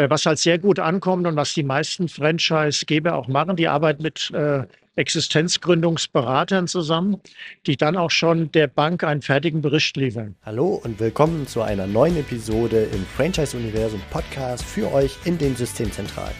Äh, 0.00 0.08
was 0.08 0.24
halt 0.24 0.38
sehr 0.38 0.58
gut 0.58 0.78
ankommt 0.78 1.26
und 1.26 1.36
was 1.36 1.52
die 1.52 1.62
meisten 1.62 2.08
Franchise-Geber 2.08 3.14
auch 3.14 3.28
machen, 3.28 3.56
die 3.56 3.68
arbeiten 3.68 4.02
mit 4.02 4.30
äh, 4.30 4.62
Existenzgründungsberatern 4.96 6.66
zusammen, 6.66 7.20
die 7.66 7.76
dann 7.76 7.96
auch 7.96 8.10
schon 8.10 8.50
der 8.52 8.66
Bank 8.66 9.04
einen 9.04 9.20
fertigen 9.20 9.60
Bericht 9.60 9.96
liefern. 9.98 10.36
Hallo 10.42 10.80
und 10.82 11.00
willkommen 11.00 11.46
zu 11.46 11.60
einer 11.60 11.86
neuen 11.86 12.16
Episode 12.16 12.84
im 12.84 13.04
Franchise-Universum 13.16 14.00
Podcast 14.10 14.64
für 14.64 14.90
euch 14.90 15.18
in 15.26 15.36
den 15.36 15.54
Systemzentralen. 15.54 16.34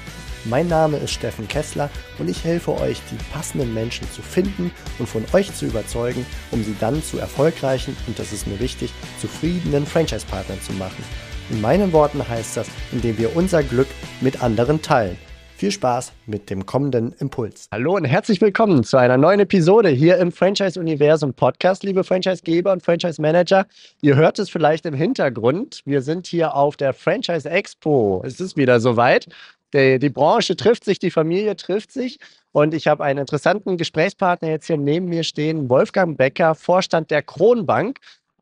Mein 0.47 0.69
Name 0.69 0.97
ist 0.97 1.11
Steffen 1.11 1.47
Kessler 1.47 1.91
und 2.19 2.31
ich 2.31 2.43
helfe 2.43 2.73
euch, 2.81 2.99
die 3.11 3.23
passenden 3.31 3.75
Menschen 3.75 4.11
zu 4.11 4.23
finden 4.23 4.71
und 4.99 5.07
von 5.07 5.23
euch 5.35 5.53
zu 5.53 5.67
überzeugen, 5.67 6.25
um 6.51 6.65
sie 6.65 6.75
dann 6.81 7.03
zu 7.03 7.19
erfolgreichen 7.19 7.95
und 8.07 8.19
das 8.19 8.33
ist 8.33 8.47
mir 8.47 8.59
wichtig, 8.59 8.91
zufriedenen 9.21 9.85
Franchise-Partnern 9.85 10.63
zu 10.63 10.73
machen. 10.73 11.05
In 11.51 11.61
meinen 11.61 11.93
Worten 11.93 12.27
heißt 12.27 12.59
das, 12.59 12.71
indem 12.93 13.19
wir 13.19 13.35
unser 13.35 13.65
Glück 13.65 13.89
mit 14.21 14.41
anderen 14.41 14.83
teilen. 14.83 15.17
Viel 15.57 15.73
Spaß 15.73 16.13
mit 16.27 16.49
dem 16.49 16.65
kommenden 16.65 17.13
Impuls. 17.19 17.67
Hallo 17.73 17.97
und 17.97 18.05
herzlich 18.05 18.41
willkommen 18.41 18.85
zu 18.85 18.97
einer 18.97 19.17
neuen 19.17 19.41
Episode 19.41 19.89
hier 19.89 20.19
im 20.19 20.31
Franchise-Universum 20.31 21.35
Podcast, 21.35 21.83
liebe 21.83 22.05
Franchise-Geber 22.05 22.71
und 22.71 22.85
Franchise-Manager. 22.85 23.67
Ihr 24.01 24.15
hört 24.15 24.39
es 24.39 24.49
vielleicht 24.49 24.87
im 24.87 24.95
Hintergrund. 24.95 25.83
Wir 25.85 26.03
sind 26.03 26.29
hier 26.29 26.55
auf 26.55 26.77
der 26.77 26.95
Franchise 26.95 27.51
Expo. 27.51 28.23
Es 28.25 28.39
ist 28.39 28.57
wieder 28.57 28.79
soweit 28.79 29.27
die, 29.75 29.99
die 29.99 30.09
Branche 30.09 30.55
trifft 30.55 30.85
sich, 30.85 31.01
die 31.01 31.11
Familie 31.11 31.57
trifft 31.57 31.91
sich. 31.91 32.21
Und 32.53 32.75
ich 32.75 32.87
habe 32.87 33.03
einen 33.03 33.19
interessanten 33.19 33.77
Gesprächspartner 33.77 34.51
jetzt 34.51 34.69
hier 34.69 34.77
neben 34.77 35.07
mir 35.07 35.25
stehen, 35.25 35.69
Wolfgang 35.69 36.17
Becker, 36.17 36.55
Vorstand 36.55 37.11
der 37.11 37.23
Kronbank, 37.23 37.99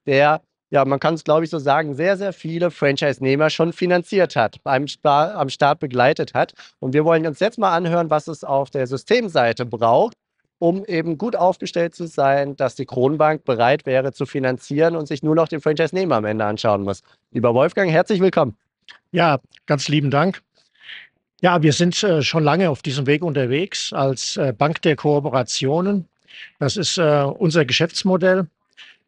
der, 0.07 0.43
ja, 0.71 0.85
man 0.85 1.01
kann 1.01 1.15
es 1.15 1.25
glaube 1.25 1.45
ich 1.45 1.51
so 1.51 1.59
sagen, 1.59 1.95
sehr, 1.95 2.17
sehr 2.17 2.33
viele 2.33 2.71
Franchise-Nehmer 2.71 3.51
schon 3.51 3.73
finanziert 3.73 4.37
hat, 4.37 4.61
Star 4.87 5.35
am 5.35 5.49
Start 5.49 5.81
begleitet 5.81 6.35
hat. 6.35 6.53
Und 6.79 6.93
wir 6.93 7.05
wollen 7.05 7.27
uns 7.27 7.41
jetzt 7.41 7.59
mal 7.59 7.75
anhören, 7.75 8.11
was 8.11 8.29
es 8.29 8.45
auf 8.45 8.71
der 8.71 8.87
Systemseite 8.87 9.65
braucht, 9.65 10.15
um 10.59 10.85
eben 10.85 11.19
gut 11.19 11.37
aufgestellt 11.37 11.95
zu 11.95 12.07
sein, 12.07 12.57
dass 12.57 12.75
die 12.75 12.87
Kronbank 12.87 13.45
bereit 13.45 13.87
wäre 13.87 14.13
zu 14.13 14.27
finanzieren 14.27 14.97
und 14.97 15.07
sich 15.07 15.23
nur 15.23 15.35
noch 15.35 15.49
den 15.49 15.61
Franchise-Nehmer 15.61 16.17
am 16.17 16.25
Ende 16.25 16.45
anschauen 16.45 16.83
muss. 16.83 17.03
Lieber 17.31 17.55
Wolfgang, 17.55 17.91
herzlich 17.91 18.21
willkommen. 18.21 18.57
Ja, 19.13 19.39
ganz 19.67 19.89
lieben 19.89 20.11
Dank. 20.11 20.43
Ja, 21.41 21.63
wir 21.63 21.73
sind 21.73 22.03
äh, 22.03 22.23
schon 22.23 22.43
lange 22.43 22.69
auf 22.69 22.83
diesem 22.83 23.07
Weg 23.07 23.23
unterwegs 23.23 23.93
als 23.93 24.37
äh, 24.37 24.53
Bank 24.53 24.83
der 24.83 24.97
Kooperationen. 24.97 26.09
Das 26.59 26.77
ist 26.77 26.99
äh, 26.99 27.23
unser 27.23 27.65
Geschäftsmodell. 27.65 28.49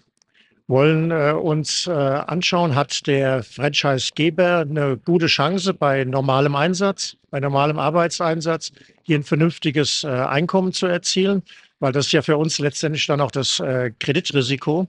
wollen 0.72 1.10
äh, 1.10 1.32
uns 1.32 1.86
äh, 1.86 1.90
anschauen, 1.92 2.74
hat 2.74 3.06
der 3.06 3.42
Franchise-Geber 3.42 4.60
eine 4.60 4.96
gute 4.96 5.26
Chance 5.26 5.74
bei 5.74 6.02
normalem 6.04 6.56
Einsatz, 6.56 7.14
bei 7.30 7.40
normalem 7.40 7.78
Arbeitseinsatz, 7.78 8.72
hier 9.02 9.18
ein 9.18 9.22
vernünftiges 9.22 10.02
äh, 10.02 10.08
Einkommen 10.08 10.72
zu 10.72 10.86
erzielen, 10.86 11.42
weil 11.78 11.92
das 11.92 12.06
ist 12.06 12.12
ja 12.12 12.22
für 12.22 12.38
uns 12.38 12.58
letztendlich 12.58 13.06
dann 13.06 13.20
auch 13.20 13.30
das 13.30 13.60
äh, 13.60 13.92
Kreditrisiko. 14.00 14.88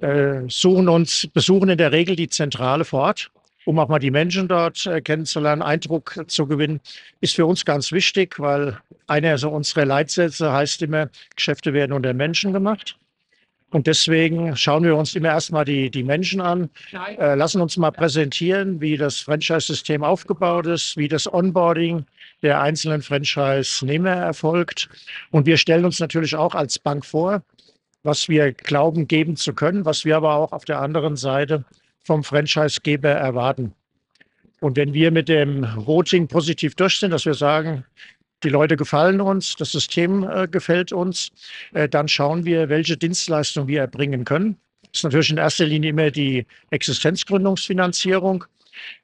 Äh, 0.00 0.48
suchen 0.48 0.88
uns, 0.88 1.28
besuchen 1.34 1.68
in 1.68 1.76
der 1.76 1.92
Regel 1.92 2.16
die 2.16 2.30
Zentrale 2.30 2.86
vor 2.86 3.02
Ort, 3.02 3.30
um 3.66 3.78
auch 3.78 3.88
mal 3.88 3.98
die 3.98 4.10
Menschen 4.10 4.48
dort 4.48 4.86
äh, 4.86 5.02
kennenzulernen, 5.02 5.60
Eindruck 5.60 6.24
zu 6.26 6.46
gewinnen, 6.46 6.80
ist 7.20 7.36
für 7.36 7.44
uns 7.44 7.66
ganz 7.66 7.92
wichtig, 7.92 8.40
weil 8.40 8.78
einer 9.08 9.36
so 9.36 9.50
unserer 9.50 9.84
Leitsätze 9.84 10.50
heißt 10.50 10.80
immer, 10.80 11.10
Geschäfte 11.36 11.74
werden 11.74 11.92
unter 11.92 12.14
Menschen 12.14 12.54
gemacht. 12.54 12.96
Und 13.72 13.86
deswegen 13.86 14.54
schauen 14.54 14.84
wir 14.84 14.94
uns 14.94 15.14
immer 15.14 15.28
erstmal 15.28 15.64
die, 15.64 15.90
die 15.90 16.02
Menschen 16.02 16.42
an, 16.42 16.68
äh, 16.92 17.34
lassen 17.34 17.62
uns 17.62 17.78
mal 17.78 17.90
präsentieren, 17.90 18.82
wie 18.82 18.98
das 18.98 19.20
Franchise-System 19.20 20.04
aufgebaut 20.04 20.66
ist, 20.66 20.98
wie 20.98 21.08
das 21.08 21.32
Onboarding 21.32 22.04
der 22.42 22.60
einzelnen 22.60 23.00
Franchise-Nehmer 23.00 24.10
erfolgt. 24.10 24.90
Und 25.30 25.46
wir 25.46 25.56
stellen 25.56 25.86
uns 25.86 26.00
natürlich 26.00 26.36
auch 26.36 26.54
als 26.54 26.78
Bank 26.78 27.06
vor, 27.06 27.42
was 28.02 28.28
wir 28.28 28.52
glauben 28.52 29.08
geben 29.08 29.36
zu 29.36 29.54
können, 29.54 29.86
was 29.86 30.04
wir 30.04 30.18
aber 30.18 30.34
auch 30.34 30.52
auf 30.52 30.66
der 30.66 30.80
anderen 30.80 31.16
Seite 31.16 31.64
vom 32.04 32.24
Franchise-Geber 32.24 33.08
erwarten. 33.08 33.72
Und 34.60 34.76
wenn 34.76 34.92
wir 34.92 35.10
mit 35.12 35.30
dem 35.30 35.66
Voting 35.76 36.28
positiv 36.28 36.74
durch 36.74 36.98
sind, 36.98 37.10
dass 37.10 37.24
wir 37.24 37.34
sagen, 37.34 37.84
die 38.42 38.48
Leute 38.48 38.76
gefallen 38.76 39.20
uns, 39.20 39.56
das 39.56 39.72
System 39.72 40.24
äh, 40.24 40.48
gefällt 40.48 40.92
uns, 40.92 41.30
äh, 41.72 41.88
dann 41.88 42.08
schauen 42.08 42.44
wir, 42.44 42.68
welche 42.68 42.96
Dienstleistung 42.96 43.68
wir 43.68 43.80
erbringen 43.80 44.24
können. 44.24 44.56
Das 44.82 45.00
ist 45.00 45.04
natürlich 45.04 45.30
in 45.30 45.38
erster 45.38 45.64
Linie 45.64 45.90
immer 45.90 46.10
die 46.10 46.46
Existenzgründungsfinanzierung. 46.70 48.44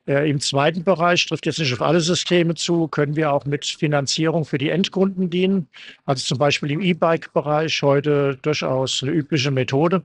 Äh, 0.06 0.30
Im 0.30 0.40
zweiten 0.40 0.84
Bereich 0.84 1.26
trifft 1.26 1.46
jetzt 1.46 1.58
nicht 1.58 1.72
auf 1.72 1.82
alle 1.82 2.00
Systeme 2.00 2.54
zu, 2.54 2.88
können 2.88 3.16
wir 3.16 3.32
auch 3.32 3.44
mit 3.44 3.64
Finanzierung 3.64 4.44
für 4.44 4.58
die 4.58 4.70
Endkunden 4.70 5.30
dienen. 5.30 5.68
Also 6.04 6.24
zum 6.24 6.38
Beispiel 6.38 6.70
im 6.70 6.80
E-Bike-Bereich 6.80 7.82
heute 7.82 8.38
durchaus 8.42 9.02
eine 9.02 9.12
übliche 9.12 9.50
Methode. 9.50 10.02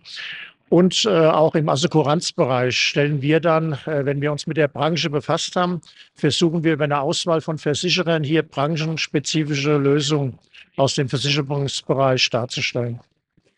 Und 0.73 1.05
äh, 1.05 1.09
auch 1.09 1.53
im 1.53 1.69
Assekuranzbereich 1.69 2.75
stellen 2.75 3.21
wir 3.21 3.39
dann, 3.39 3.73
äh, 3.85 4.05
wenn 4.05 4.23
wir 4.23 4.31
uns 4.31 4.47
mit 4.47 4.57
der 4.57 4.67
Branche 4.67 5.11
befasst 5.11 5.55
haben, 5.55 5.81
versuchen 6.15 6.63
wir 6.63 6.73
über 6.73 6.85
eine 6.85 6.99
Auswahl 6.99 7.41
von 7.41 7.59
Versicherern 7.59 8.23
hier 8.23 8.41
branchenspezifische 8.41 9.77
Lösungen 9.77 10.39
aus 10.75 10.95
dem 10.95 11.09
Versicherungsbereich 11.09 12.27
darzustellen. 12.31 12.99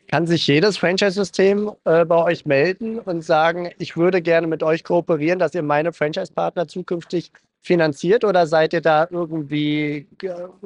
Kann 0.08 0.28
sich 0.28 0.46
jedes 0.46 0.78
Franchise-System 0.78 1.72
äh, 1.86 2.04
bei 2.04 2.22
euch 2.22 2.46
melden 2.46 3.00
und 3.00 3.22
sagen, 3.22 3.70
ich 3.80 3.96
würde 3.96 4.22
gerne 4.22 4.48
mit 4.48 4.62
euch 4.62 4.84
kooperieren, 4.84 5.40
dass 5.40 5.56
ihr 5.56 5.64
meine 5.64 5.94
Franchise-Partner 5.94 6.68
zukünftig 6.68 7.32
finanziert 7.62 8.26
oder 8.26 8.46
seid 8.46 8.74
ihr 8.74 8.82
da 8.82 9.08
irgendwie 9.10 10.06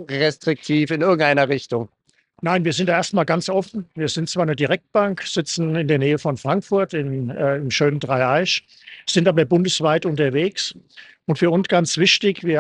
restriktiv 0.09 0.89
in 0.89 1.01
irgendeiner 1.01 1.47
Richtung? 1.47 1.89
Nein, 2.41 2.63
wir 2.63 2.73
sind 2.73 2.87
da 2.87 2.93
erstmal 2.93 3.25
ganz 3.25 3.49
offen. 3.49 3.85
Wir 3.95 4.07
sind 4.07 4.29
zwar 4.29 4.43
eine 4.43 4.55
Direktbank, 4.55 5.23
sitzen 5.23 5.75
in 5.75 5.87
der 5.87 5.99
Nähe 5.99 6.17
von 6.17 6.37
Frankfurt 6.37 6.93
in, 6.93 7.29
äh, 7.29 7.57
im 7.57 7.69
schönen 7.69 7.99
Dreieich, 7.99 8.63
sind 9.07 9.27
aber 9.27 9.43
bundesweit 9.45 10.05
unterwegs. 10.05 10.73
Und 11.25 11.37
für 11.37 11.51
uns 11.51 11.67
ganz 11.67 11.97
wichtig, 11.97 12.43
wir 12.43 12.59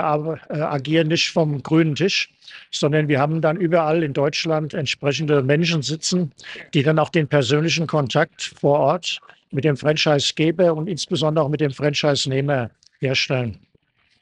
äh, 0.49 0.61
agieren 0.61 1.07
nicht 1.07 1.31
vom 1.31 1.63
grünen 1.63 1.95
Tisch, 1.95 2.29
sondern 2.71 3.07
wir 3.07 3.19
haben 3.19 3.41
dann 3.41 3.57
überall 3.57 4.03
in 4.03 4.13
Deutschland 4.13 4.73
entsprechende 4.73 5.41
Menschen 5.41 5.81
sitzen, 5.81 6.31
die 6.73 6.83
dann 6.83 6.99
auch 6.99 7.09
den 7.09 7.27
persönlichen 7.27 7.87
Kontakt 7.87 8.53
vor 8.59 8.79
Ort 8.79 9.19
mit 9.51 9.63
dem 9.63 9.77
Franchise-Geber 9.77 10.73
und 10.73 10.87
insbesondere 10.87 11.45
auch 11.45 11.49
mit 11.49 11.61
dem 11.61 11.71
Franchise-Nehmer 11.71 12.69
herstellen. 12.99 13.57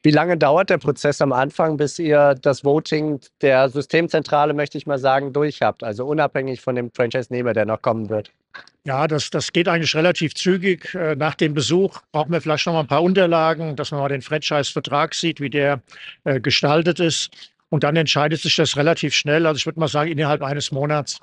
Wie 0.03 0.11
lange 0.11 0.37
dauert 0.37 0.69
der 0.69 0.77
Prozess 0.77 1.21
am 1.21 1.33
Anfang, 1.33 1.77
bis 1.77 1.97
ihr 1.99 2.35
das 2.41 2.63
Voting 2.63 3.19
der 3.41 3.67
Systemzentrale, 3.69 4.53
möchte 4.53 4.77
ich 4.77 4.85
mal 4.85 4.99
sagen, 4.99 5.33
durch 5.33 5.61
habt? 5.61 5.83
Also 5.83 6.05
unabhängig 6.05 6.61
von 6.61 6.75
dem 6.75 6.91
Franchise-Nehmer, 6.91 7.53
der 7.53 7.65
noch 7.65 7.81
kommen 7.81 8.09
wird. 8.09 8.31
Ja, 8.85 9.07
das, 9.07 9.29
das 9.29 9.51
geht 9.51 9.67
eigentlich 9.67 9.95
relativ 9.95 10.33
zügig. 10.33 10.93
Äh, 10.95 11.15
nach 11.15 11.35
dem 11.35 11.53
Besuch 11.53 11.99
brauchen 12.11 12.31
wir 12.31 12.39
vielleicht 12.39 12.65
noch 12.67 12.73
mal 12.73 12.81
ein 12.81 12.87
paar 12.87 13.03
Unterlagen, 13.03 13.75
dass 13.75 13.91
man 13.91 13.99
mal 13.99 14.07
den 14.07 14.21
Franchise-Vertrag 14.21 15.13
sieht, 15.13 15.41
wie 15.41 15.49
der 15.49 15.81
äh, 16.23 16.39
gestaltet 16.39 16.99
ist. 16.99 17.29
Und 17.69 17.83
dann 17.83 17.95
entscheidet 17.97 18.39
sich 18.39 18.55
das 18.55 18.77
relativ 18.77 19.13
schnell. 19.13 19.45
Also 19.45 19.57
ich 19.57 19.65
würde 19.65 19.79
mal 19.79 19.89
sagen, 19.89 20.11
innerhalb 20.11 20.41
eines 20.41 20.71
Monats. 20.71 21.19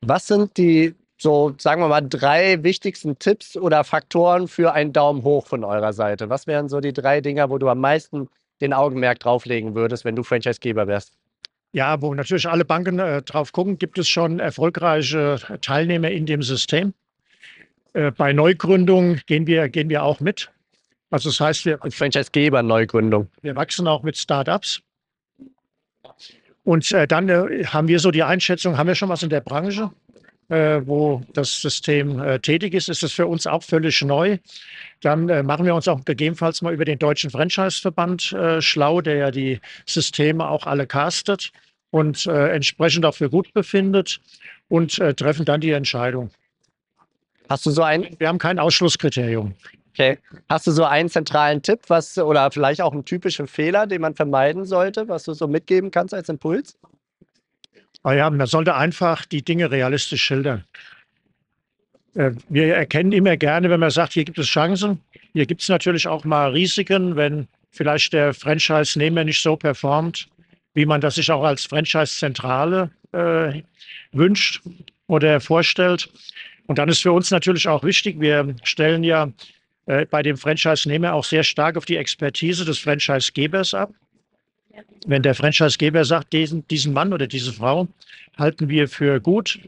Was 0.00 0.26
sind 0.26 0.56
die, 0.56 0.94
so 1.24 1.54
sagen 1.56 1.80
wir 1.80 1.88
mal, 1.88 2.02
drei 2.02 2.62
wichtigsten 2.62 3.18
Tipps 3.18 3.56
oder 3.56 3.82
Faktoren 3.82 4.46
für 4.46 4.74
einen 4.74 4.92
Daumen 4.92 5.22
hoch 5.22 5.46
von 5.46 5.64
eurer 5.64 5.94
Seite? 5.94 6.28
Was 6.28 6.46
wären 6.46 6.68
so 6.68 6.80
die 6.80 6.92
drei 6.92 7.22
Dinger, 7.22 7.48
wo 7.48 7.56
du 7.56 7.70
am 7.70 7.80
meisten 7.80 8.28
den 8.60 8.74
Augenmerk 8.74 9.20
drauflegen 9.20 9.74
würdest, 9.74 10.04
wenn 10.04 10.14
du 10.14 10.22
Franchisegeber 10.22 10.86
wärst? 10.86 11.14
Ja, 11.72 12.02
wo 12.02 12.12
natürlich 12.12 12.46
alle 12.46 12.66
Banken 12.66 12.98
äh, 12.98 13.22
drauf 13.22 13.52
gucken, 13.52 13.78
gibt 13.78 13.96
es 13.98 14.06
schon 14.06 14.38
erfolgreiche 14.38 15.38
Teilnehmer 15.62 16.10
in 16.10 16.26
dem 16.26 16.42
System. 16.42 16.92
Äh, 17.94 18.10
bei 18.10 18.34
Neugründungen 18.34 19.22
gehen 19.26 19.46
wir, 19.46 19.70
gehen 19.70 19.88
wir 19.88 20.02
auch 20.02 20.20
mit. 20.20 20.50
Also 21.10 21.30
das 21.30 21.40
heißt, 21.40 21.64
wir 21.64 21.78
Franchisegeber 21.90 22.62
Neugründung. 22.62 23.28
Wir 23.40 23.56
wachsen 23.56 23.88
auch 23.88 24.02
mit 24.02 24.18
Startups. 24.18 24.82
Und 26.64 26.92
äh, 26.92 27.06
dann 27.06 27.30
äh, 27.30 27.64
haben 27.64 27.88
wir 27.88 27.98
so 27.98 28.10
die 28.10 28.22
Einschätzung, 28.22 28.76
haben 28.76 28.88
wir 28.88 28.94
schon 28.94 29.08
was 29.08 29.22
in 29.22 29.30
der 29.30 29.40
Branche, 29.40 29.90
wo 30.48 31.22
das 31.32 31.60
System 31.60 32.20
äh, 32.20 32.38
tätig 32.38 32.74
ist, 32.74 32.88
ist 32.88 33.02
es 33.02 33.12
für 33.12 33.26
uns 33.26 33.46
auch 33.46 33.62
völlig 33.62 34.02
neu. 34.02 34.38
Dann 35.00 35.28
äh, 35.28 35.42
machen 35.42 35.66
wir 35.66 35.74
uns 35.74 35.88
auch 35.88 36.04
gegebenenfalls 36.04 36.62
mal 36.62 36.72
über 36.72 36.84
den 36.84 36.98
Deutschen 36.98 37.30
Franchise-Verband 37.30 38.32
äh, 38.32 38.60
schlau, 38.60 39.00
der 39.00 39.16
ja 39.16 39.30
die 39.30 39.60
Systeme 39.86 40.48
auch 40.48 40.66
alle 40.66 40.86
castet 40.86 41.50
und 41.90 42.26
entsprechend 42.26 43.06
auch 43.06 43.14
für 43.14 43.30
gut 43.30 43.52
befindet 43.54 44.20
und 44.66 44.96
treffen 44.96 45.44
dann 45.44 45.60
die 45.60 45.70
Entscheidung. 45.70 46.30
Hast 47.48 47.66
du 47.66 47.70
so 47.70 47.82
ein? 47.82 48.16
Wir 48.18 48.26
haben 48.26 48.38
kein 48.38 48.58
Ausschlusskriterium. 48.58 49.54
Okay. 49.92 50.18
Hast 50.48 50.66
du 50.66 50.72
so 50.72 50.82
einen 50.82 51.08
zentralen 51.08 51.62
Tipp, 51.62 51.82
was 51.86 52.18
oder 52.18 52.50
vielleicht 52.50 52.80
auch 52.80 52.92
einen 52.92 53.04
typischen 53.04 53.46
Fehler, 53.46 53.86
den 53.86 54.00
man 54.00 54.16
vermeiden 54.16 54.64
sollte, 54.64 55.06
was 55.06 55.22
du 55.22 55.34
so 55.34 55.46
mitgeben 55.46 55.92
kannst 55.92 56.12
als 56.12 56.28
Impuls? 56.28 56.76
Ja, 58.04 58.28
man 58.28 58.46
sollte 58.46 58.74
einfach 58.74 59.24
die 59.24 59.42
Dinge 59.42 59.70
realistisch 59.70 60.22
schildern. 60.22 60.64
Äh, 62.14 62.32
wir 62.48 62.74
erkennen 62.74 63.12
immer 63.12 63.36
gerne, 63.36 63.70
wenn 63.70 63.80
man 63.80 63.90
sagt, 63.90 64.12
hier 64.12 64.24
gibt 64.24 64.38
es 64.38 64.46
Chancen. 64.46 65.00
Hier 65.32 65.46
gibt 65.46 65.62
es 65.62 65.68
natürlich 65.68 66.06
auch 66.06 66.24
mal 66.24 66.50
Risiken, 66.50 67.16
wenn 67.16 67.48
vielleicht 67.70 68.12
der 68.12 68.34
Franchise-Nehmer 68.34 69.24
nicht 69.24 69.42
so 69.42 69.56
performt, 69.56 70.28
wie 70.74 70.86
man 70.86 71.00
das 71.00 71.16
sich 71.16 71.30
auch 71.30 71.42
als 71.42 71.64
Franchise-Zentrale 71.64 72.90
äh, 73.12 73.62
wünscht 74.12 74.62
oder 75.06 75.40
vorstellt. 75.40 76.08
Und 76.66 76.78
dann 76.78 76.88
ist 76.88 77.02
für 77.02 77.12
uns 77.12 77.30
natürlich 77.30 77.68
auch 77.68 77.84
wichtig, 77.84 78.20
wir 78.20 78.54
stellen 78.62 79.02
ja 79.02 79.32
äh, 79.86 80.06
bei 80.06 80.22
dem 80.22 80.36
Franchise-Nehmer 80.36 81.12
auch 81.14 81.24
sehr 81.24 81.42
stark 81.42 81.76
auf 81.76 81.84
die 81.84 81.96
Expertise 81.96 82.64
des 82.64 82.78
Franchise-Gebers 82.78 83.74
ab. 83.74 83.92
Wenn 85.06 85.22
der 85.22 85.34
Franchise-Geber 85.34 86.04
sagt, 86.04 86.32
diesen, 86.32 86.66
diesen 86.68 86.92
Mann 86.92 87.12
oder 87.12 87.26
diese 87.26 87.52
Frau 87.52 87.88
halten 88.36 88.68
wir 88.68 88.88
für 88.88 89.20
gut, 89.20 89.58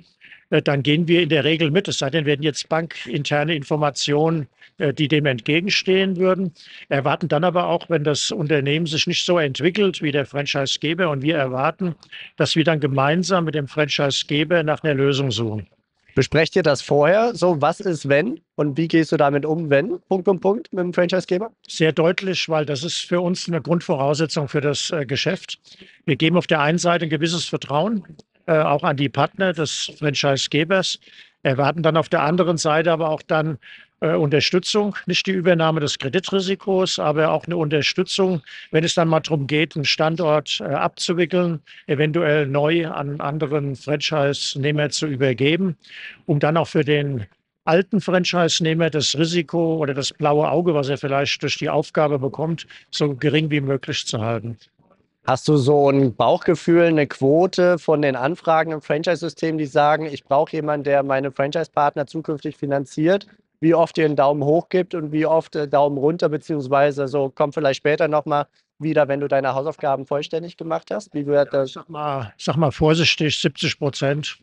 äh, 0.50 0.62
dann 0.62 0.82
gehen 0.82 1.08
wir 1.08 1.22
in 1.22 1.28
der 1.28 1.44
Regel 1.44 1.70
mit. 1.70 1.88
Es 1.88 1.98
sei 1.98 2.10
denn, 2.10 2.26
werden 2.26 2.42
jetzt 2.42 2.68
bankinterne 2.68 3.54
Informationen, 3.54 4.48
äh, 4.78 4.92
die 4.92 5.08
dem 5.08 5.26
entgegenstehen 5.26 6.16
würden. 6.16 6.52
Erwarten 6.88 7.28
dann 7.28 7.44
aber 7.44 7.66
auch, 7.66 7.88
wenn 7.90 8.04
das 8.04 8.30
Unternehmen 8.30 8.86
sich 8.86 9.06
nicht 9.06 9.24
so 9.24 9.38
entwickelt 9.38 10.02
wie 10.02 10.12
der 10.12 10.26
Franchise-Geber 10.26 11.10
und 11.10 11.22
wir 11.22 11.36
erwarten, 11.36 11.94
dass 12.36 12.56
wir 12.56 12.64
dann 12.64 12.80
gemeinsam 12.80 13.44
mit 13.44 13.54
dem 13.54 13.68
Franchise-Geber 13.68 14.62
nach 14.62 14.82
einer 14.82 14.94
Lösung 14.94 15.30
suchen. 15.30 15.66
Besprecht 16.16 16.56
ihr 16.56 16.62
das 16.62 16.80
vorher? 16.80 17.34
So, 17.34 17.60
was 17.60 17.78
ist 17.78 18.08
wenn 18.08 18.40
und 18.54 18.78
wie 18.78 18.88
gehst 18.88 19.12
du 19.12 19.18
damit 19.18 19.44
um, 19.44 19.68
wenn? 19.68 20.00
Punkt, 20.08 20.24
Punkt, 20.24 20.40
Punkt 20.40 20.72
mit 20.72 20.82
dem 20.82 20.94
Franchisegeber? 20.94 21.52
Sehr 21.68 21.92
deutlich, 21.92 22.48
weil 22.48 22.64
das 22.64 22.82
ist 22.84 23.02
für 23.02 23.20
uns 23.20 23.46
eine 23.48 23.60
Grundvoraussetzung 23.60 24.48
für 24.48 24.62
das 24.62 24.90
äh, 24.90 25.04
Geschäft. 25.04 25.58
Wir 26.06 26.16
geben 26.16 26.38
auf 26.38 26.46
der 26.46 26.62
einen 26.62 26.78
Seite 26.78 27.04
ein 27.04 27.10
gewisses 27.10 27.44
Vertrauen 27.44 28.16
äh, 28.46 28.56
auch 28.58 28.82
an 28.82 28.96
die 28.96 29.10
Partner 29.10 29.52
des 29.52 29.92
Franchisegebers, 29.98 31.00
erwarten 31.42 31.82
dann 31.82 31.98
auf 31.98 32.08
der 32.08 32.22
anderen 32.22 32.56
Seite 32.56 32.92
aber 32.92 33.10
auch 33.10 33.20
dann 33.20 33.58
Unterstützung, 34.00 34.94
nicht 35.06 35.26
die 35.26 35.32
Übernahme 35.32 35.80
des 35.80 35.98
Kreditrisikos, 35.98 36.98
aber 36.98 37.30
auch 37.30 37.46
eine 37.46 37.56
Unterstützung, 37.56 38.42
wenn 38.70 38.84
es 38.84 38.94
dann 38.94 39.08
mal 39.08 39.20
darum 39.20 39.46
geht, 39.46 39.74
einen 39.74 39.86
Standort 39.86 40.60
äh, 40.60 40.64
abzuwickeln, 40.64 41.60
eventuell 41.86 42.46
neu 42.46 42.88
an 42.88 43.20
anderen 43.20 43.74
Franchise-Nehmer 43.74 44.90
zu 44.90 45.06
übergeben, 45.06 45.78
um 46.26 46.40
dann 46.40 46.58
auch 46.58 46.68
für 46.68 46.84
den 46.84 47.26
alten 47.64 48.02
Franchise-Nehmer 48.02 48.90
das 48.90 49.16
Risiko 49.16 49.76
oder 49.76 49.94
das 49.94 50.12
blaue 50.12 50.50
Auge, 50.50 50.74
was 50.74 50.90
er 50.90 50.98
vielleicht 50.98 51.42
durch 51.42 51.56
die 51.56 51.70
Aufgabe 51.70 52.18
bekommt, 52.18 52.66
so 52.90 53.14
gering 53.14 53.50
wie 53.50 53.62
möglich 53.62 54.06
zu 54.06 54.20
halten. 54.20 54.58
Hast 55.26 55.48
du 55.48 55.56
so 55.56 55.90
ein 55.90 56.14
Bauchgefühl, 56.14 56.84
eine 56.84 57.06
Quote 57.06 57.78
von 57.78 58.02
den 58.02 58.14
Anfragen 58.14 58.70
im 58.70 58.82
Franchise-System, 58.82 59.58
die 59.58 59.66
sagen, 59.66 60.06
ich 60.06 60.22
brauche 60.22 60.52
jemanden, 60.52 60.84
der 60.84 61.02
meine 61.02 61.32
Franchise-Partner 61.32 62.06
zukünftig 62.06 62.56
finanziert? 62.56 63.26
Wie 63.60 63.74
oft 63.74 63.96
ihr 63.98 64.04
einen 64.04 64.16
Daumen 64.16 64.44
hoch 64.44 64.68
gibt 64.68 64.94
und 64.94 65.12
wie 65.12 65.26
oft 65.26 65.56
äh, 65.56 65.68
Daumen 65.68 65.98
runter, 65.98 66.28
beziehungsweise 66.28 67.08
so 67.08 67.30
kommt 67.30 67.54
vielleicht 67.54 67.78
später 67.78 68.08
nochmal 68.08 68.46
wieder, 68.78 69.08
wenn 69.08 69.20
du 69.20 69.28
deine 69.28 69.54
Hausaufgaben 69.54 70.06
vollständig 70.06 70.56
gemacht 70.56 70.90
hast? 70.90 71.14
Wie 71.14 71.26
wird 71.26 71.52
das? 71.52 71.72
Sag 71.72 71.88
mal, 71.88 72.32
sag 72.38 72.56
mal 72.56 72.72
vorsichtig, 72.72 73.38
70 73.40 73.78
Prozent 73.78 74.38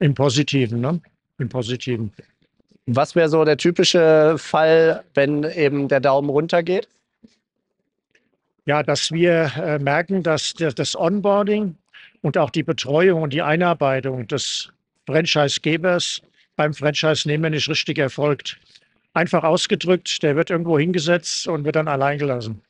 im 0.00 0.14
Positiven, 0.14 0.80
ne? 0.80 1.00
Im 1.38 1.48
Positiven. 1.48 2.12
Was 2.86 3.14
wäre 3.14 3.28
so 3.28 3.44
der 3.44 3.56
typische 3.56 4.36
Fall, 4.36 5.04
wenn 5.14 5.44
eben 5.44 5.88
der 5.88 6.00
Daumen 6.00 6.28
runter 6.28 6.62
geht? 6.62 6.86
Ja, 8.66 8.82
dass 8.82 9.10
wir 9.10 9.52
äh, 9.56 9.78
merken, 9.78 10.22
dass 10.22 10.54
das 10.54 10.96
Onboarding 10.96 11.76
und 12.22 12.38
auch 12.38 12.50
die 12.50 12.62
Betreuung 12.62 13.22
und 13.22 13.32
die 13.32 13.42
Einarbeitung 13.42 14.26
des 14.26 14.70
Franchise-Gebers 15.06 16.22
beim 16.56 16.74
Franchise-Nehmer 16.74 17.50
nicht 17.50 17.68
richtig 17.68 17.98
erfolgt. 17.98 18.58
Einfach 19.12 19.44
ausgedrückt, 19.44 20.22
der 20.22 20.36
wird 20.36 20.50
irgendwo 20.50 20.78
hingesetzt 20.78 21.46
und 21.46 21.64
wird 21.64 21.76
dann 21.76 21.88
allein 21.88 22.18
gelassen. 22.18 22.62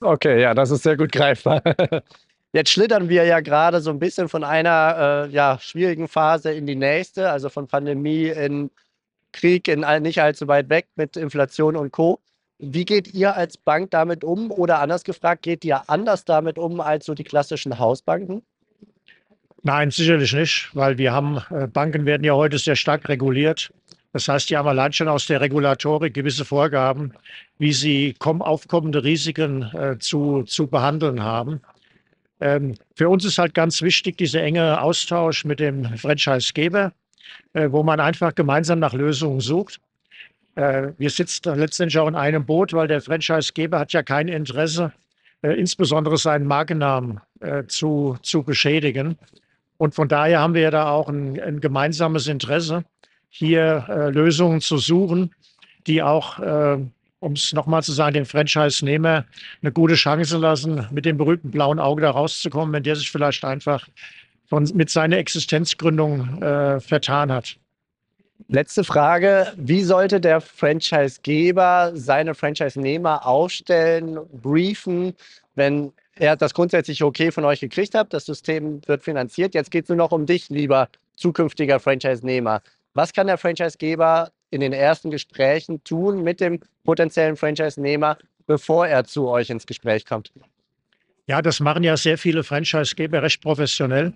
Okay, 0.00 0.42
ja, 0.42 0.54
das 0.54 0.70
ist 0.70 0.82
sehr 0.82 0.96
gut 0.96 1.12
greifbar. 1.12 1.62
Jetzt 2.52 2.70
schlittern 2.70 3.08
wir 3.08 3.24
ja 3.24 3.40
gerade 3.40 3.80
so 3.80 3.90
ein 3.90 3.98
bisschen 3.98 4.28
von 4.28 4.44
einer 4.44 5.26
äh, 5.28 5.32
ja, 5.32 5.58
schwierigen 5.60 6.08
Phase 6.08 6.52
in 6.52 6.66
die 6.66 6.76
nächste, 6.76 7.30
also 7.30 7.48
von 7.48 7.66
Pandemie 7.66 8.28
in 8.28 8.70
Krieg 9.32 9.68
in 9.68 9.84
nicht 10.02 10.20
allzu 10.20 10.48
weit 10.48 10.68
weg 10.70 10.86
mit 10.96 11.16
Inflation 11.16 11.76
und 11.76 11.92
Co. 11.92 12.20
Wie 12.58 12.86
geht 12.86 13.12
ihr 13.12 13.36
als 13.36 13.58
Bank 13.58 13.90
damit 13.90 14.24
um? 14.24 14.50
Oder 14.50 14.78
anders 14.80 15.04
gefragt, 15.04 15.42
geht 15.42 15.64
ihr 15.64 15.88
anders 15.90 16.24
damit 16.24 16.58
um 16.58 16.80
als 16.80 17.04
so 17.04 17.14
die 17.14 17.24
klassischen 17.24 17.78
Hausbanken? 17.78 18.42
Nein, 19.62 19.90
sicherlich 19.90 20.32
nicht, 20.32 20.70
weil 20.74 20.98
wir 20.98 21.12
haben, 21.12 21.40
äh, 21.50 21.66
Banken 21.66 22.06
werden 22.06 22.24
ja 22.24 22.34
heute 22.34 22.58
sehr 22.58 22.76
stark 22.76 23.08
reguliert. 23.08 23.70
Das 24.12 24.28
heißt, 24.28 24.48
die 24.48 24.56
haben 24.56 24.68
allein 24.68 24.92
schon 24.92 25.08
aus 25.08 25.26
der 25.26 25.40
Regulatorik 25.40 26.14
gewisse 26.14 26.44
Vorgaben, 26.44 27.12
wie 27.58 27.72
sie 27.72 28.14
aufkommende 28.20 29.04
Risiken 29.04 29.62
äh, 29.74 29.98
zu, 29.98 30.42
zu 30.44 30.68
behandeln 30.68 31.22
haben. 31.22 31.60
Ähm, 32.40 32.76
für 32.94 33.08
uns 33.08 33.24
ist 33.24 33.38
halt 33.38 33.54
ganz 33.54 33.82
wichtig 33.82 34.18
dieser 34.18 34.42
enge 34.42 34.80
Austausch 34.80 35.44
mit 35.44 35.60
dem 35.60 35.84
Franchisegeber, 35.96 36.92
äh, 37.54 37.70
wo 37.70 37.82
man 37.82 38.00
einfach 38.00 38.34
gemeinsam 38.34 38.78
nach 38.78 38.92
Lösungen 38.92 39.40
sucht. 39.40 39.80
Äh, 40.54 40.92
wir 40.96 41.10
sitzen 41.10 41.58
letztendlich 41.58 41.98
auch 41.98 42.08
in 42.08 42.14
einem 42.14 42.44
Boot, 42.44 42.72
weil 42.72 42.88
der 42.88 43.00
Franchisegeber 43.00 43.78
hat 43.78 43.92
ja 43.92 44.02
kein 44.02 44.28
Interesse, 44.28 44.92
äh, 45.42 45.52
insbesondere 45.52 46.16
seinen 46.16 46.46
Markennamen 46.46 47.20
äh, 47.40 47.64
zu, 47.66 48.16
zu 48.22 48.42
beschädigen. 48.42 49.18
Und 49.78 49.94
von 49.94 50.08
daher 50.08 50.40
haben 50.40 50.54
wir 50.54 50.70
da 50.70 50.90
auch 50.90 51.08
ein, 51.08 51.40
ein 51.40 51.60
gemeinsames 51.60 52.26
Interesse, 52.26 52.84
hier 53.28 53.86
äh, 53.88 54.10
Lösungen 54.10 54.60
zu 54.60 54.78
suchen, 54.78 55.34
die 55.86 56.02
auch, 56.02 56.38
äh, 56.38 56.78
um 57.20 57.32
es 57.32 57.52
nochmal 57.52 57.82
zu 57.82 57.92
sagen, 57.92 58.14
den 58.14 58.24
Franchise-Nehmer 58.24 59.24
eine 59.62 59.72
gute 59.72 59.94
Chance 59.94 60.38
lassen, 60.38 60.86
mit 60.90 61.04
dem 61.04 61.16
berühmten 61.16 61.50
blauen 61.50 61.78
Auge 61.78 62.02
da 62.02 62.10
rauszukommen, 62.10 62.72
wenn 62.72 62.82
der 62.82 62.96
sich 62.96 63.10
vielleicht 63.10 63.44
einfach 63.44 63.86
von, 64.48 64.64
mit 64.74 64.90
seiner 64.90 65.18
Existenzgründung 65.18 66.42
äh, 66.42 66.80
vertan 66.80 67.32
hat. 67.32 67.56
Letzte 68.48 68.84
Frage. 68.84 69.52
Wie 69.56 69.82
sollte 69.82 70.20
der 70.20 70.40
Franchisegeber 70.40 71.92
seine 71.94 72.34
Franchise-Nehmer 72.34 73.26
aufstellen, 73.26 74.18
briefen, 74.30 75.14
wenn 75.54 75.92
er 76.16 76.36
das 76.36 76.54
grundsätzlich 76.54 77.02
okay 77.02 77.30
von 77.30 77.44
euch 77.44 77.60
gekriegt 77.60 77.94
hat, 77.94 78.12
das 78.12 78.26
System 78.26 78.80
wird 78.86 79.04
finanziert. 79.04 79.54
Jetzt 79.54 79.70
geht 79.70 79.84
es 79.84 79.88
nur 79.88 79.98
noch 79.98 80.12
um 80.12 80.26
dich, 80.26 80.48
lieber 80.48 80.88
zukünftiger 81.16 81.78
Franchise-Nehmer. 81.80 82.62
Was 82.94 83.12
kann 83.12 83.26
der 83.26 83.38
Franchise-Geber 83.38 84.30
in 84.50 84.60
den 84.60 84.72
ersten 84.72 85.10
Gesprächen 85.10 85.82
tun 85.84 86.22
mit 86.22 86.40
dem 86.40 86.60
potenziellen 86.84 87.36
Franchise-Nehmer, 87.36 88.18
bevor 88.46 88.86
er 88.86 89.04
zu 89.04 89.28
euch 89.28 89.50
ins 89.50 89.66
Gespräch 89.66 90.06
kommt? 90.06 90.32
Ja, 91.26 91.42
das 91.42 91.60
machen 91.60 91.82
ja 91.82 91.96
sehr 91.96 92.18
viele 92.18 92.44
Franchise-Geber 92.44 93.22
recht 93.22 93.42
professionell 93.42 94.14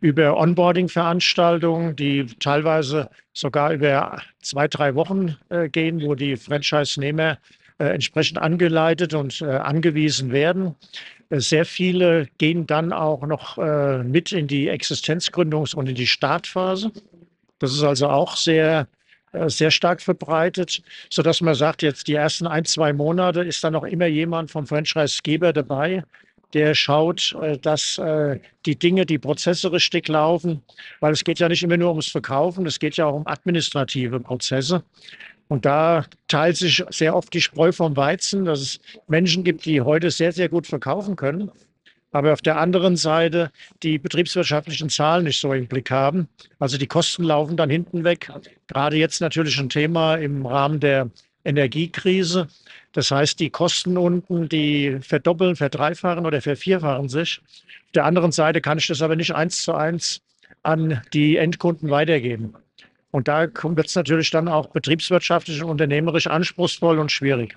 über 0.00 0.36
Onboarding-Veranstaltungen, 0.36 1.96
die 1.96 2.26
teilweise 2.38 3.08
sogar 3.32 3.72
über 3.72 4.22
zwei, 4.42 4.68
drei 4.68 4.94
Wochen 4.94 5.36
äh, 5.48 5.68
gehen, 5.68 6.02
wo 6.02 6.14
die 6.14 6.36
Franchise-Nehmer 6.36 7.38
äh, 7.78 7.84
entsprechend 7.86 8.38
angeleitet 8.38 9.14
und 9.14 9.40
äh, 9.40 9.46
angewiesen 9.46 10.32
werden. 10.32 10.74
Sehr 11.32 11.64
viele 11.64 12.26
gehen 12.38 12.66
dann 12.66 12.92
auch 12.92 13.24
noch 13.24 13.56
äh, 13.56 14.02
mit 14.02 14.32
in 14.32 14.48
die 14.48 14.68
Existenzgründungs- 14.68 15.76
und 15.76 15.88
in 15.88 15.94
die 15.94 16.08
Startphase. 16.08 16.90
Das 17.60 17.72
ist 17.72 17.84
also 17.84 18.08
auch 18.08 18.36
sehr, 18.36 18.88
äh, 19.32 19.48
sehr 19.48 19.70
stark 19.70 20.02
verbreitet, 20.02 20.82
so 21.08 21.22
dass 21.22 21.40
man 21.40 21.54
sagt, 21.54 21.82
jetzt 21.82 22.08
die 22.08 22.14
ersten 22.14 22.48
ein, 22.48 22.64
zwei 22.64 22.92
Monate 22.92 23.42
ist 23.42 23.62
dann 23.62 23.74
noch 23.74 23.84
immer 23.84 24.06
jemand 24.06 24.50
vom 24.50 24.66
Franchise-Geber 24.66 25.52
dabei, 25.52 26.02
der 26.52 26.74
schaut, 26.74 27.36
äh, 27.40 27.56
dass 27.56 28.00
die 28.66 28.76
Dinge, 28.76 29.06
die 29.06 29.18
Prozesse 29.18 29.70
richtig 29.70 30.08
laufen, 30.08 30.62
weil 30.98 31.12
es 31.12 31.22
geht 31.22 31.38
ja 31.38 31.48
nicht 31.48 31.62
immer 31.62 31.76
nur 31.76 31.90
ums 31.90 32.08
Verkaufen, 32.08 32.66
es 32.66 32.80
geht 32.80 32.96
ja 32.96 33.06
auch 33.06 33.14
um 33.14 33.26
administrative 33.28 34.18
Prozesse. 34.18 34.82
Und 35.50 35.64
da 35.64 36.04
teilt 36.28 36.56
sich 36.56 36.84
sehr 36.90 37.16
oft 37.16 37.34
die 37.34 37.40
Spreu 37.40 37.72
vom 37.72 37.96
Weizen, 37.96 38.44
dass 38.44 38.60
es 38.60 38.80
Menschen 39.08 39.42
gibt, 39.42 39.64
die 39.64 39.80
heute 39.80 40.12
sehr, 40.12 40.30
sehr 40.30 40.48
gut 40.48 40.68
verkaufen 40.68 41.16
können, 41.16 41.50
aber 42.12 42.32
auf 42.32 42.40
der 42.40 42.56
anderen 42.60 42.94
Seite 42.96 43.50
die 43.82 43.98
betriebswirtschaftlichen 43.98 44.90
Zahlen 44.90 45.24
nicht 45.24 45.40
so 45.40 45.52
im 45.52 45.66
Blick 45.66 45.90
haben. 45.90 46.28
Also 46.60 46.78
die 46.78 46.86
Kosten 46.86 47.24
laufen 47.24 47.56
dann 47.56 47.68
hinten 47.68 48.04
weg. 48.04 48.30
Gerade 48.68 48.96
jetzt 48.96 49.20
natürlich 49.20 49.58
ein 49.58 49.68
Thema 49.68 50.14
im 50.14 50.46
Rahmen 50.46 50.78
der 50.78 51.10
Energiekrise. 51.44 52.46
Das 52.92 53.10
heißt, 53.10 53.40
die 53.40 53.50
Kosten 53.50 53.96
unten, 53.96 54.48
die 54.48 54.98
verdoppeln, 55.00 55.56
verdreifachen 55.56 56.26
oder 56.26 56.40
vervierfachen 56.40 57.08
sich. 57.08 57.40
Auf 57.86 57.92
der 57.96 58.04
anderen 58.04 58.30
Seite 58.30 58.60
kann 58.60 58.78
ich 58.78 58.86
das 58.86 59.02
aber 59.02 59.16
nicht 59.16 59.34
eins 59.34 59.64
zu 59.64 59.74
eins 59.74 60.20
an 60.62 61.02
die 61.12 61.38
Endkunden 61.38 61.90
weitergeben. 61.90 62.54
Und 63.10 63.28
da 63.28 63.48
wird 63.62 63.86
es 63.86 63.94
natürlich 63.94 64.30
dann 64.30 64.48
auch 64.48 64.66
betriebswirtschaftlich 64.66 65.62
und 65.62 65.70
unternehmerisch 65.70 66.26
anspruchsvoll 66.26 66.98
und 66.98 67.10
schwierig. 67.10 67.56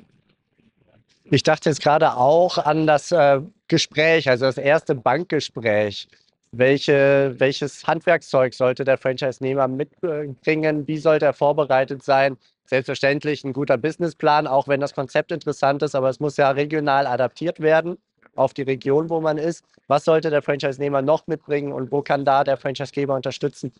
Ich 1.25 1.43
dachte 1.43 1.69
jetzt 1.69 1.81
gerade 1.81 2.15
auch 2.15 2.57
an 2.57 2.85
das 2.85 3.11
äh, 3.11 3.41
Gespräch, 3.67 4.29
also 4.29 4.45
das 4.45 4.57
erste 4.57 4.95
Bankgespräch. 4.95 6.07
Welche, 6.51 7.33
welches 7.39 7.87
Handwerkszeug 7.87 8.53
sollte 8.53 8.83
der 8.83 8.97
Franchise-Nehmer 8.97 9.67
mitbringen? 9.67 10.87
Wie 10.87 10.97
sollte 10.97 11.25
er 11.25 11.33
vorbereitet 11.33 12.03
sein? 12.03 12.37
Selbstverständlich 12.65 13.43
ein 13.43 13.53
guter 13.53 13.77
Businessplan, 13.77 14.45
auch 14.45 14.67
wenn 14.67 14.79
das 14.79 14.93
Konzept 14.93 15.31
interessant 15.31 15.81
ist, 15.81 15.95
aber 15.95 16.09
es 16.09 16.19
muss 16.19 16.37
ja 16.37 16.51
regional 16.51 17.07
adaptiert 17.07 17.59
werden 17.59 17.97
auf 18.35 18.53
die 18.53 18.61
Region, 18.61 19.09
wo 19.09 19.19
man 19.19 19.37
ist. 19.37 19.65
Was 19.87 20.05
sollte 20.05 20.29
der 20.29 20.41
Franchise-Nehmer 20.41 21.01
noch 21.01 21.25
mitbringen 21.27 21.73
und 21.73 21.91
wo 21.91 22.01
kann 22.01 22.25
da 22.25 22.43
der 22.43 22.57
Franchise-Geber 22.57 23.15
unterstützen? 23.15 23.71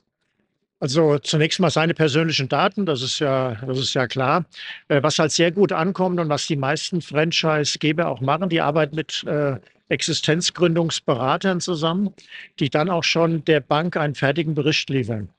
Also 0.80 1.18
zunächst 1.20 1.60
mal 1.62 1.70
seine 1.70 1.94
persönlichen 1.94 2.50
Daten, 2.50 2.86
das 2.86 3.02
ist 3.02 3.20
ja, 3.20 3.56
das 3.66 3.80
ist 3.80 3.94
ja 3.94 4.06
klar. 4.06 4.46
Äh, 4.90 5.02
was 5.02 5.18
halt 5.18 5.32
sehr 5.32 5.52
gut 5.52 5.72
ankommt 5.72 6.20
und 6.20 6.28
was 6.28 6.46
die 6.48 6.58
meisten 6.58 7.02
Franchise-Geber 7.02 8.08
auch 8.08 8.20
machen, 8.20 8.50
die 8.50 8.60
arbeiten 8.60 8.96
mit 8.96 9.24
äh, 9.24 9.56
Existenzgründungsberatern 9.88 11.62
zusammen, 11.62 12.14
die 12.60 12.70
dann 12.70 12.90
auch 12.90 13.04
schon 13.04 13.46
der 13.46 13.62
Bank 13.62 13.96
einen 13.96 14.16
fertigen 14.16 14.56
Bericht 14.56 14.90
liefern. 14.90 15.30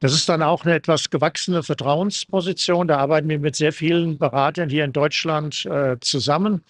Das 0.00 0.12
ist 0.12 0.28
dann 0.28 0.42
auch 0.42 0.64
eine 0.64 0.74
etwas 0.74 1.10
gewachsene 1.10 1.62
Vertrauensposition. 1.62 2.88
Da 2.88 2.98
arbeiten 2.98 3.28
wir 3.28 3.38
mit 3.38 3.56
sehr 3.56 3.72
vielen 3.72 4.18
Beratern 4.18 4.68
hier 4.68 4.84
in 4.84 4.92
Deutschland 4.92 5.64
äh, 5.66 5.96
zusammen. 6.00 6.62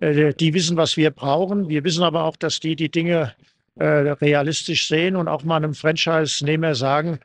Die 0.00 0.54
wissen, 0.54 0.76
was 0.76 0.96
wir 0.96 1.10
brauchen. 1.10 1.68
Wir 1.68 1.82
wissen 1.82 2.04
aber 2.04 2.22
auch, 2.22 2.36
dass 2.36 2.60
die 2.60 2.76
die 2.76 2.88
Dinge 2.88 3.34
äh, 3.78 3.86
realistisch 3.86 4.88
sehen 4.88 5.16
und 5.16 5.28
auch 5.28 5.44
mal 5.44 5.56
einem 5.56 5.74
Franchise-Nehmer 5.74 6.74
sagen, 6.74 7.18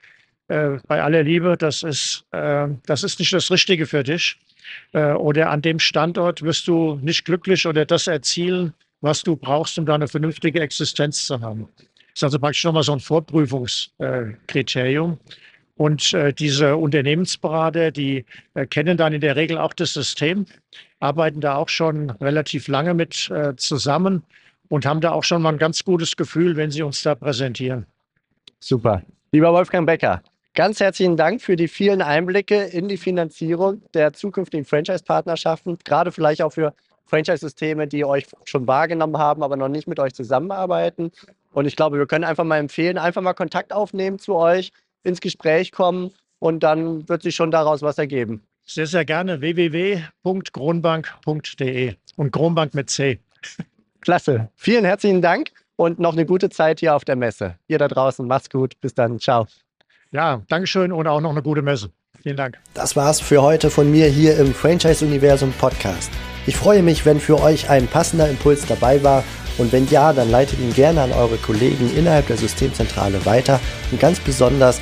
äh, 0.47 0.77
bei 0.87 1.01
aller 1.01 1.23
Liebe, 1.23 1.57
das 1.57 1.83
ist, 1.83 2.25
äh, 2.31 2.67
das 2.85 3.03
ist 3.03 3.19
nicht 3.19 3.33
das 3.33 3.51
Richtige 3.51 3.85
für 3.85 4.03
dich. 4.03 4.37
Äh, 4.91 5.13
oder 5.13 5.49
an 5.49 5.61
dem 5.61 5.79
Standort 5.79 6.41
wirst 6.41 6.67
du 6.67 6.99
nicht 7.01 7.23
glücklich 7.25 7.65
oder 7.65 7.85
das 7.85 8.07
erzielen, 8.07 8.73
was 9.01 9.23
du 9.23 9.35
brauchst, 9.35 9.77
um 9.77 9.85
da 9.85 9.95
eine 9.95 10.07
vernünftige 10.07 10.61
Existenz 10.61 11.25
zu 11.25 11.41
haben. 11.41 11.67
Das 11.77 11.87
ist 12.15 12.23
also 12.23 12.39
praktisch 12.39 12.63
nochmal 12.63 12.83
so 12.83 12.93
ein 12.93 12.99
Vorprüfungskriterium. 12.99 15.19
Und 15.75 16.13
äh, 16.13 16.31
diese 16.33 16.77
Unternehmensberater, 16.77 17.89
die 17.91 18.25
äh, 18.53 18.67
kennen 18.67 18.95
dann 18.95 19.13
in 19.13 19.21
der 19.21 19.35
Regel 19.35 19.57
auch 19.57 19.73
das 19.73 19.93
System, 19.93 20.45
arbeiten 20.99 21.41
da 21.41 21.55
auch 21.55 21.69
schon 21.69 22.11
relativ 22.11 22.67
lange 22.67 22.93
mit 22.93 23.31
äh, 23.31 23.55
zusammen 23.55 24.21
und 24.69 24.85
haben 24.85 25.01
da 25.01 25.11
auch 25.11 25.23
schon 25.23 25.41
mal 25.41 25.53
ein 25.53 25.57
ganz 25.57 25.83
gutes 25.83 26.15
Gefühl, 26.15 26.55
wenn 26.55 26.71
sie 26.71 26.83
uns 26.83 27.01
da 27.03 27.15
präsentieren. 27.15 27.85
Super. 28.59 29.03
Lieber 29.31 29.51
Wolfgang 29.51 29.85
Becker, 29.85 30.21
Ganz 30.55 30.79
herzlichen 30.79 31.17
Dank 31.17 31.41
für 31.41 31.55
die 31.55 31.67
vielen 31.67 32.03
Einblicke 32.03 32.65
in 32.65 32.87
die 32.87 32.97
Finanzierung 32.97 33.81
der 33.95 34.13
zukünftigen 34.13 34.65
Franchise-Partnerschaften, 34.65 35.79
gerade 35.83 36.11
vielleicht 36.11 36.43
auch 36.43 36.51
für 36.51 36.75
Franchise-Systeme, 37.05 37.87
die 37.87 38.05
euch 38.05 38.27
schon 38.45 38.67
wahrgenommen 38.67 39.17
haben, 39.17 39.41
aber 39.41 39.57
noch 39.57 39.67
nicht 39.67 39.87
mit 39.87 39.99
euch 39.99 40.13
zusammenarbeiten. 40.13 41.11
Und 41.53 41.65
ich 41.65 41.75
glaube, 41.75 41.97
wir 41.97 42.05
können 42.05 42.23
einfach 42.23 42.43
mal 42.43 42.59
empfehlen, 42.59 42.99
einfach 42.99 43.23
mal 43.23 43.33
Kontakt 43.33 43.73
aufnehmen 43.73 44.19
zu 44.19 44.35
euch, 44.35 44.71
ins 45.01 45.21
Gespräch 45.21 45.71
kommen 45.71 46.11
und 46.37 46.61
dann 46.61 47.09
wird 47.09 47.23
sich 47.23 47.33
schon 47.33 47.49
daraus 47.49 47.81
was 47.81 47.97
ergeben. 47.97 48.43
Sehr, 48.63 48.85
sehr 48.85 49.05
gerne. 49.05 49.41
www.kronbank.de 49.41 51.95
und 52.15 52.31
Kronbank 52.31 52.75
mit 52.75 52.91
C. 52.91 53.19
Klasse. 54.03 54.49
Vielen 54.55 54.85
herzlichen 54.85 55.21
Dank 55.21 55.51
und 55.75 55.99
noch 55.99 56.13
eine 56.13 56.25
gute 56.25 56.49
Zeit 56.49 56.79
hier 56.81 56.95
auf 56.95 57.05
der 57.05 57.15
Messe. 57.15 57.55
Ihr 57.67 57.77
da 57.77 57.87
draußen, 57.87 58.27
macht's 58.27 58.49
gut. 58.49 58.79
Bis 58.81 58.93
dann. 58.93 59.19
Ciao. 59.19 59.47
Ja, 60.11 60.41
Dankeschön 60.49 60.91
und 60.91 61.07
auch 61.07 61.21
noch 61.21 61.31
eine 61.31 61.41
gute 61.41 61.61
Messe. 61.61 61.89
Vielen 62.21 62.37
Dank. 62.37 62.59
Das 62.73 62.95
war's 62.95 63.19
für 63.19 63.41
heute 63.41 63.69
von 63.69 63.89
mir 63.89 64.07
hier 64.07 64.37
im 64.37 64.53
Franchise-Universum 64.53 65.51
Podcast. 65.53 66.11
Ich 66.45 66.55
freue 66.55 66.83
mich, 66.83 67.05
wenn 67.05 67.19
für 67.19 67.41
euch 67.41 67.69
ein 67.69 67.87
passender 67.87 68.29
Impuls 68.29 68.65
dabei 68.65 69.03
war 69.03 69.23
und 69.57 69.71
wenn 69.71 69.87
ja, 69.87 70.13
dann 70.13 70.29
leitet 70.29 70.59
ihn 70.59 70.73
gerne 70.73 71.01
an 71.01 71.11
eure 71.11 71.37
Kollegen 71.37 71.89
innerhalb 71.95 72.27
der 72.27 72.37
Systemzentrale 72.37 73.25
weiter 73.25 73.59
und 73.91 73.99
ganz 73.99 74.19
besonders 74.19 74.81